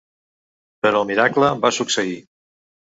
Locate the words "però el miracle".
0.87-1.55